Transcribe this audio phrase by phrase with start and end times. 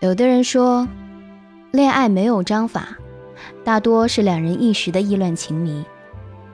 [0.00, 0.86] 有的人说，
[1.72, 2.96] 恋爱没有章法，
[3.64, 5.84] 大多是两人一时的意乱情迷。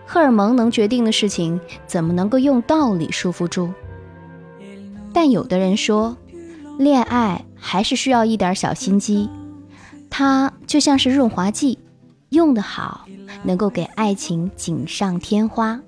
[0.07, 3.71] 荷尔蒙能决定的事情，怎么能够用道理束缚住？
[5.13, 6.17] 但有的人说，
[6.79, 9.29] 恋爱还是需要一点小心机，
[10.09, 11.79] 它就像是润滑剂，
[12.31, 13.05] 用得好，
[13.43, 15.79] 能够给爱情锦上添花。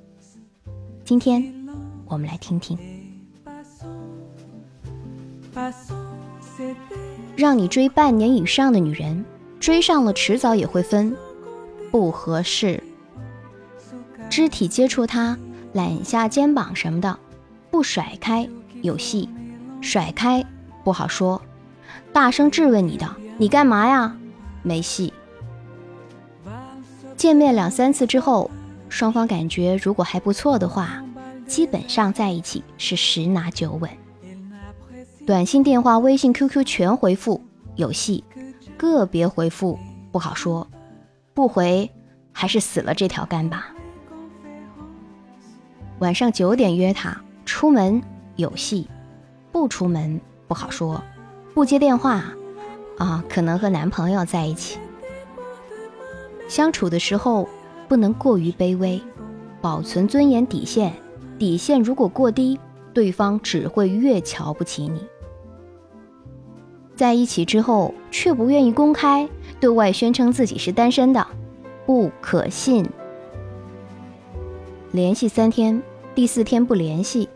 [1.05, 1.43] 今天，
[2.07, 2.96] 我们来听听。
[7.37, 9.25] 让你追半年以上的女人，
[9.61, 11.15] 追上了迟早也会分，
[11.91, 12.83] 不合适。
[14.29, 15.39] 肢体接触她，
[15.73, 17.19] 揽下肩膀什么的，
[17.71, 18.49] 不甩开
[18.83, 19.29] 有戏，
[19.81, 20.45] 甩开
[20.83, 21.41] 不好说。
[22.13, 24.17] 大声质问你的，你干嘛呀？
[24.63, 25.13] 没戏。
[27.17, 28.51] 见面两三次之后，
[28.89, 31.05] 双方感觉如果还不错的话，
[31.47, 33.91] 基本上在一起是十拿九稳。
[35.27, 37.43] 短信、电话、微信、QQ 全回复
[37.75, 38.23] 有戏，
[38.77, 39.77] 个别回复
[40.13, 40.65] 不好说，
[41.35, 41.91] 不回
[42.31, 43.75] 还是死了这条干吧。
[45.99, 48.01] 晚上九点约他出门
[48.37, 48.89] 有戏，
[49.51, 51.03] 不出门不好说，
[51.55, 52.23] 不接电话
[52.97, 54.79] 啊，可能和男朋友在一起。
[56.47, 57.49] 相处的时候
[57.89, 59.03] 不能过于卑微，
[59.61, 60.95] 保存尊严底线，
[61.37, 62.61] 底线如果过低，
[62.95, 65.05] 对方只会越瞧不起你。
[66.97, 69.29] 在一起之后，却不愿意公开
[69.61, 71.25] 对外宣称自己是单身的，
[71.85, 72.89] 不可信。
[74.93, 75.83] 联系三天，
[76.15, 77.29] 第四天不联系，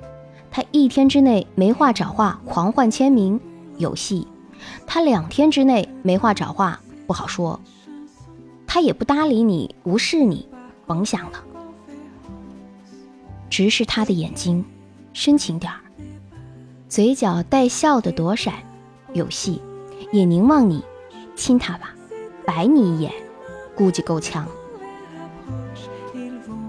[0.50, 3.39] 他一天之内没话找话，狂换签名，
[3.77, 4.27] 有戏；
[4.86, 7.61] 他两天之内没话找话，不好说。
[8.67, 10.48] 他也不搭理你，无视你，
[10.86, 11.45] 甭想了。
[13.50, 14.64] 直视他的眼睛，
[15.12, 15.80] 深情点儿，
[16.89, 18.55] 嘴角带笑的躲闪。
[19.12, 19.61] 有戏，
[20.12, 20.83] 也凝望你，
[21.34, 21.94] 亲他吧，
[22.44, 23.12] 白你一眼，
[23.75, 24.47] 估计够呛。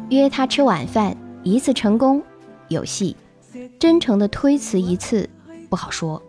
[0.09, 2.21] 约他吃晚饭，一次成功，
[2.67, 3.15] 有戏；
[3.80, 5.30] 真诚的推辞一次，
[5.70, 6.21] 不好说。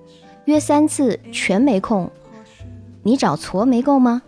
[0.45, 2.11] 约三次全没空，
[3.03, 4.23] 你找矬没够吗？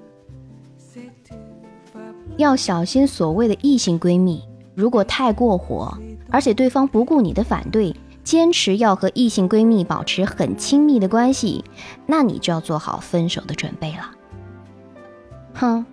[2.37, 4.42] 要小心所谓的异性闺蜜，
[4.75, 5.97] 如果太过火，
[6.31, 7.94] 而且对方不顾你的反对。
[8.24, 11.62] 坚持要和异性闺蜜保持很亲密的关系，
[12.06, 14.10] 那你就要做好分手的准备了。
[15.52, 15.84] 哼，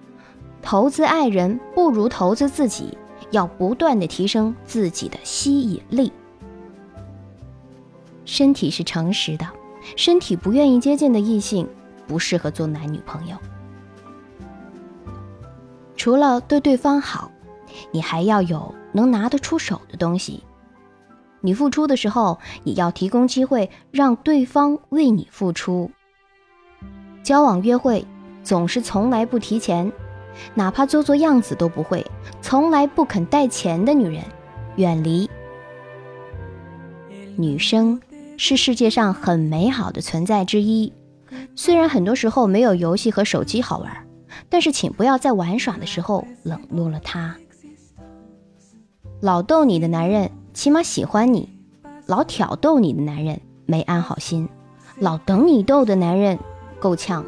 [0.62, 2.98] 投资爱人不如投资自己，
[3.32, 6.12] 要不断的提升自己的吸引力。
[8.24, 9.46] 身体是诚实的，
[9.98, 11.68] 身体不愿意接近的异性，
[12.08, 13.36] 不适合做男女朋友。
[15.98, 17.30] 除了对对方好，
[17.92, 20.44] 你还要有能拿得出手的东西。
[21.42, 25.92] 你付出的时候，也要提供机会让对方为你付出。
[27.24, 28.06] 交往约会
[28.44, 29.92] 总是从来不提钱，
[30.54, 32.06] 哪怕做做样子都不会，
[32.42, 34.24] 从来不肯带钱的女人，
[34.76, 35.30] 远离。
[37.38, 38.00] 女生
[38.38, 40.94] 是世界上很美好的存在之一，
[41.56, 44.08] 虽然很多时候没有游戏和手机好玩，
[44.48, 47.36] 但是请不要在玩耍的时候冷落了她。
[49.22, 50.30] 老逗你的男人。
[50.54, 51.50] 起码喜欢你，
[52.08, 54.50] 老挑逗你的男人没安好心，
[55.00, 56.38] 老等你逗的男人
[56.80, 57.26] 够呛。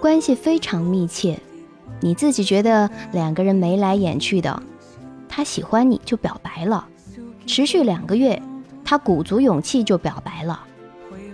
[0.00, 1.40] 关系非常密切，
[2.00, 4.62] 你自己觉得两个人眉来眼去的，
[5.26, 6.86] 他喜欢你就表白了，
[7.46, 8.40] 持续两个月，
[8.84, 10.60] 他鼓足勇气就表白了，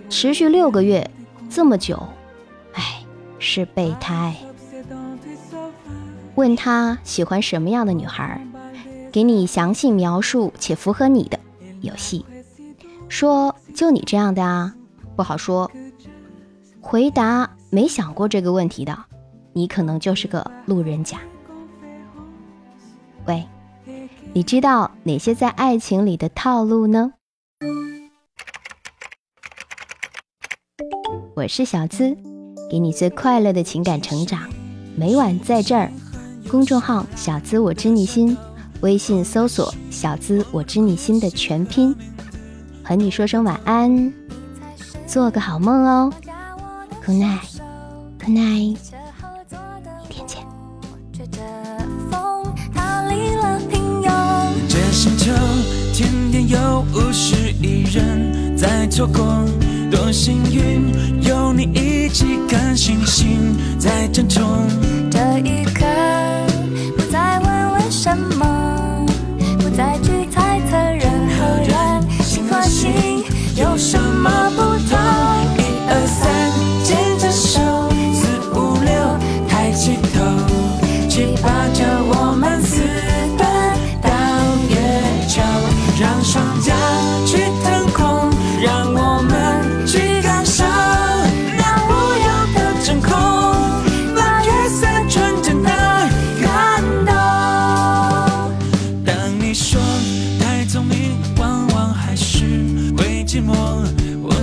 [0.09, 1.11] 持续六个月，
[1.49, 2.01] 这么久，
[2.73, 3.03] 哎，
[3.37, 4.33] 是备胎。
[6.35, 8.41] 问他喜欢什么样的女孩？
[9.11, 11.37] 给你详细描述且符合你的
[11.81, 12.25] 游戏，
[13.09, 14.73] 说就你这样的啊，
[15.15, 15.69] 不好说。
[16.79, 18.97] 回答没想过这个问题的，
[19.53, 21.19] 你可能就是个路人甲。
[23.25, 23.45] 喂，
[24.33, 27.13] 你知道哪些在爱情里的套路呢？
[31.35, 32.15] 我是小资，
[32.69, 34.49] 给你最快乐的情感成长，
[34.95, 35.91] 每晚在这儿。
[36.49, 38.37] 公众号小资我知你心。
[38.81, 41.95] 微信搜索“小资我知你心”的全拼，
[42.83, 44.11] 和你说声晚安，
[45.05, 46.11] 做个好梦哦。
[47.05, 48.77] Good night，Good night，
[50.09, 50.41] 明天见。
[54.67, 55.31] 这星球
[55.93, 59.45] 天天有五十亿人在错过，
[59.91, 64.67] 多幸运有你一起看星星在争宠。
[65.11, 65.85] 这一刻，
[66.97, 68.40] 不再问为什么。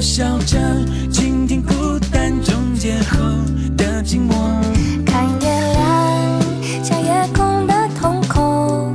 [0.00, 0.56] 笑着
[1.10, 3.18] 倾听孤单终结后
[3.76, 4.32] 的寂寞。
[5.04, 6.40] 看月亮
[6.84, 8.94] 像夜空的瞳孔，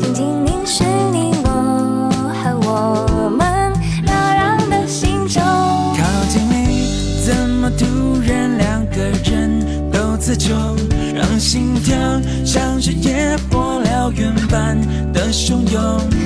[0.00, 2.10] 静静凝视你我
[2.42, 3.72] 和我们
[4.06, 5.42] 扰攘的心中。
[5.42, 10.56] 靠近你，怎么突然两个人都自重，
[11.14, 11.94] 让心跳
[12.44, 14.80] 像是野火燎原般
[15.12, 16.17] 的汹涌。